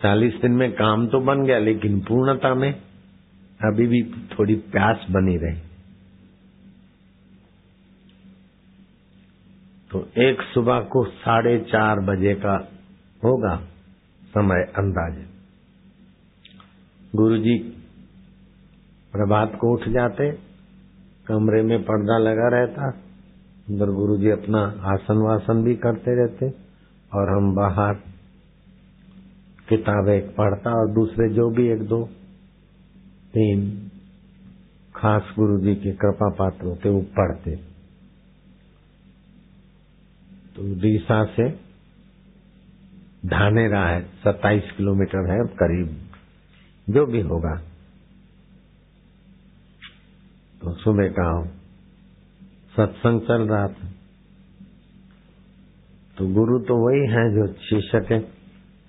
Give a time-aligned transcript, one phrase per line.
[0.00, 2.72] चालीस दिन में काम तो बन गया, लेकिन पूर्णता में
[3.60, 5.60] अभी भी थोड़ी प्यास बनी रही।
[9.90, 12.56] तो एक सुबह को साढ़े चार बजे का
[13.22, 13.56] होगा
[14.22, 15.24] समय अंदाजे।
[17.16, 17.58] गुरुजी
[19.12, 20.30] प्रभात को उठ जाते,
[21.26, 22.90] कमरे में पर्दा लगा रहता,
[23.68, 24.60] अंदर गुरुजी अपना
[24.92, 26.48] आसन वासन भी करते रहते,
[27.12, 27.94] और हम बाहर
[29.68, 32.04] किताब एक पढ़ता और दूसरे जो भी एक दो,
[33.26, 33.90] तीन
[34.96, 37.56] खास गुरु जी के कृपा पात्र होते, वो पढ़ते।
[40.56, 41.48] तो डीसा से
[43.28, 46.10] धानेरा है, सत्ताईस किलोमीटर है, करीब
[46.92, 47.56] जो भी होगा।
[50.62, 51.46] तो सुबह का
[52.76, 53.88] सत्संग चल रहा था।
[56.18, 58.35] तो गुरु तो वही है जो शिष्य के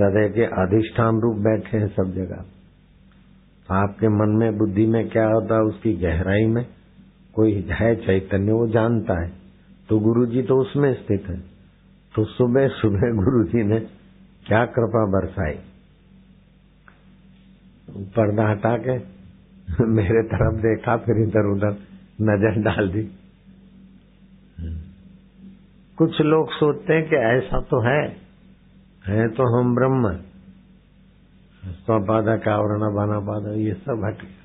[0.00, 2.44] हृदय के अधिष्ठान रूप बैठे हैं सब जगह।
[3.74, 5.60] आपके मन में बुद्धि में क्या होता है?
[5.60, 6.66] उसकी गहराई में।
[7.34, 9.32] कोई है चैतन्य, वो जानता है।
[9.88, 11.40] तो गुरु जी तो उसमें स्थित है।
[12.14, 13.80] तो सुबह सुबह गुरु जी ने
[14.46, 15.58] क्या कृपा बरसाई?
[17.90, 19.20] पर्दा हटा के
[19.84, 21.76] मेरे तरफ़ देखा, फिर इधर उधर
[22.20, 23.02] नज़र डाल दी।
[25.98, 28.29] कुछ लोग सोचते हैं कि ऐसा तो है।
[29.04, 30.10] है तो हम ब्रह्म।
[31.78, 34.38] स्वपादक आवरण बाना पादक ये सब हट गया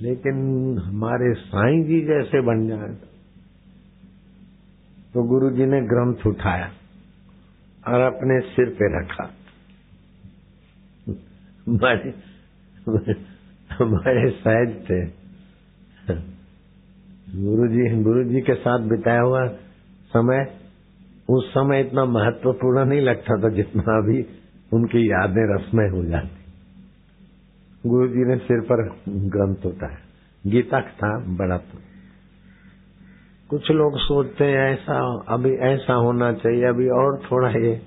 [0.00, 0.36] लेकिन
[0.78, 2.92] हमारे साईं जी जैसे बन जाए
[5.14, 6.68] तो। गुरु जी ने ग्रंथ उठाया
[7.84, 9.24] और अपने सिर पे रखा।
[11.66, 12.12] बड़े
[13.82, 15.00] बड़े सहज थे।
[17.34, 19.42] गुरु जी गुरु जी के साथ बिताया हुआ
[20.12, 20.44] समय
[21.30, 24.26] उस समय इतना महत्वपूर्ण नहीं लगता था जितना अभी
[24.72, 26.40] उनकी यादें रसमय हो जाती।
[27.88, 29.98] गुरु जी ने सिर पर ग्रंथ होता है।
[30.46, 31.78] गीता था बड़ा तो।
[33.48, 37.82] कुछ लोग सोचते हैं, ऐसा, अभी ऐसा होना चाहिए, अभी और थोड़ा ये।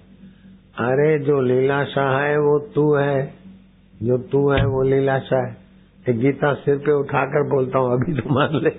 [0.78, 3.34] अरे, जो लीलाशाह है, वो तू है।
[4.04, 5.58] जो तू है, वो लीलाशाह है।
[6.14, 8.74] गीता सिर पे उठाकर बोलता हूँ, अभी तो मान ले।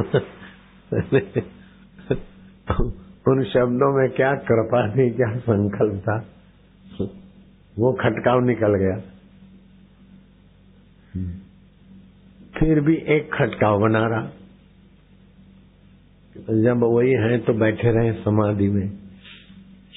[3.28, 6.26] उन शब्दों में क्या कृपा थी, क्या संकल्प था?
[7.80, 8.98] वो खटकाव निकल गया।
[12.60, 14.28] फिर भी एक खटकाव बना रहा।
[16.62, 18.90] जब वही है तो बैठे रहे समाधि में।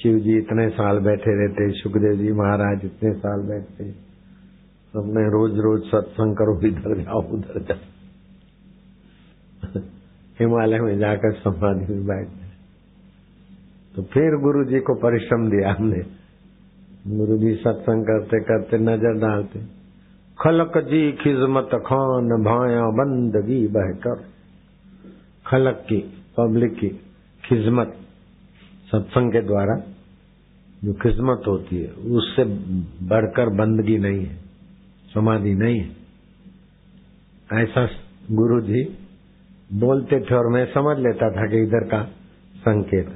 [0.03, 3.91] शिव जी इतने साल बैठे रहते, सुखदेव जी महाराज इतने साल बैठते।
[4.93, 7.96] सबने रोज रोज सत्संग करो, इधर जाओ, उधर जाओ।
[10.39, 12.45] हिमालय में जाकर समाधि में बैठते
[13.95, 16.01] तो फिर गुरु जी को परिश्रम दिया हमने।
[17.17, 19.59] गुरु जी सत्संग करते करते नज़र डालते।
[20.39, 24.21] खलक जी खिजमत खान भाया बंदगी बहकर।
[25.45, 25.99] खलक की,
[26.37, 26.89] पब्लिक की
[27.43, 27.95] खिजमत
[28.91, 29.75] सत्संग के द्वारा
[30.83, 32.43] जो खिजमत होती है, उससे
[33.07, 34.35] बढ़कर बंदगी नहीं है,
[35.13, 35.89] समाधि नहीं है।
[37.63, 37.87] ऐसा
[38.31, 38.83] गुरु जी
[39.69, 42.03] बोलते थे और मैं समझ लेता था कि इधर का
[42.59, 43.07] संकेत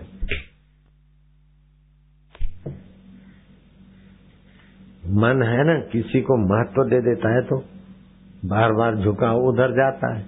[5.16, 7.58] मन है ना, किसी को महत्व दे देता है तो
[8.48, 10.24] बार बार झुका उधर जाता है।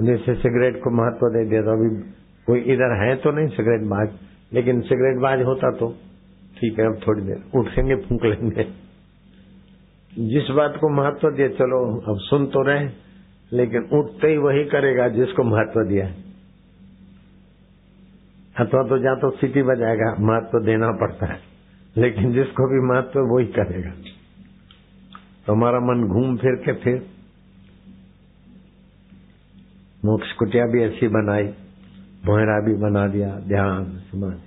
[0.00, 1.88] जैसे सिगरेट को महत्व दे दिया तो अभी
[2.46, 4.08] कोई इधर है तो नहीं सिगरेट बाज,
[4.52, 5.88] लेकिन सिगरेट बाज होता तो
[6.56, 8.64] ठीक है, अब थोड़ी देर उठेंगे, फूक लेंगे।
[10.12, 12.88] जिस बात को महत्व दिए, चलो अब सुन तो रहे
[13.52, 16.22] लेकिन उठते ही वही करेगा जिसको महत्व दिया है।
[18.60, 21.40] अथवा तो जा तो सिटी बजाएगा, महत्व देना पड़ता है।
[21.96, 23.90] लेकिन जिसको भी महत्व वही करेगा।
[25.46, 27.06] तो हमारा मन घूम फिर के फिर।
[30.04, 31.46] मोक्ष कुटिया भी ऐसी बनाई
[32.24, 34.46] भोयरा भी बना दिया, ध्यान समाधि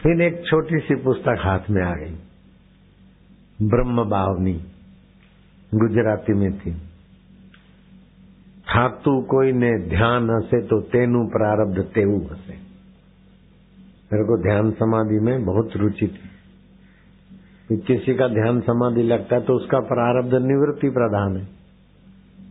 [0.00, 2.14] फिर एक छोटी सी पुस्तक हाथ में आ गई,
[3.62, 4.64] ब्रह्म बावनी
[5.76, 6.70] गुजराती में थी
[8.70, 12.52] थातु कोई ने ध्यान हसे तो तेनु प्रारब्ध तेऊ हसे।
[14.12, 19.52] मेरे को ध्यान समाधि में बहुत रुचि थी। किसी का ध्यान समाधि लगता है तो
[19.52, 21.48] उसका प्रारब्ध निवृत्ति प्रधान है।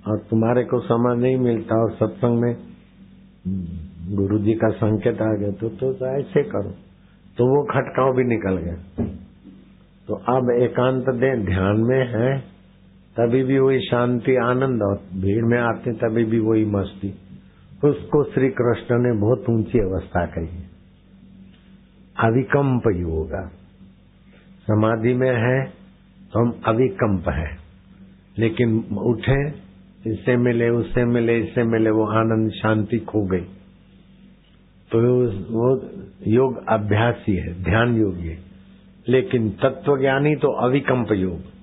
[0.08, 2.56] और तुम्हारे को समय नहीं मिलता और सत्संग में
[4.16, 6.72] गुरु जी का संकेत आ गया तो, तो, ऐसे करो।
[7.38, 9.06] तो वो खटकाव भी निकल गया।
[10.08, 12.55] तो अब एकांत दे ध्यान में है।
[13.20, 17.10] तभी भी वही शांति, आनंद और भीड़ में आते तभी भी वही मस्ती।
[17.84, 20.64] उसको श्री कृष्ण ने बहुत ऊँची अवस्था कही
[22.20, 23.50] अविकम्प योग।
[24.62, 25.66] समाधि में है
[26.34, 27.58] तो हम अविकम्प है।
[28.38, 29.48] लेकिन उठे,
[30.12, 33.46] इससे मिले, उससे मिले, इससे मिले, वो आनंद, शांति खो गई।
[34.92, 35.90] तो वो
[36.28, 38.38] योग अभ्यासी है, ध्यान योगी है।
[39.10, 41.55] लेकिन तत्वज्ञानी तो अविकम्प योग।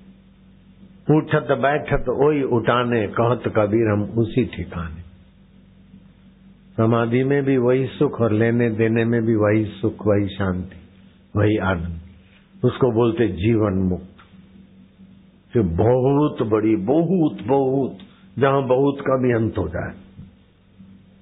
[1.11, 5.01] उठत, बैठत वही उठाने, कहत कबीर, हम उसी ठिकाने।
[6.77, 10.75] समाधि में भी वही सुख और लेने देने में भी वही सुख, वही शांति,
[11.39, 11.99] वही आनंद।
[12.65, 14.09] उसको बोलते जीवन मुक्त।
[15.53, 17.97] कि बहुत बड़ी, बहुत बहुत,
[18.39, 19.93] जहाँ बहुत का भी अंत हो जाए,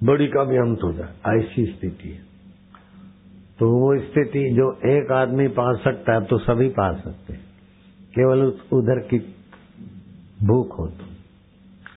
[0.04, 2.18] बड़ी का भी अंत हो जाए, ऐसी स्थिति है।
[3.58, 7.40] तो वो स्थिति जो एक आदमी पा सकता है तो सभी पा सकते हैं।
[8.10, 8.42] केवल
[8.72, 9.31] उधर की
[10.42, 11.11] भूख हो तो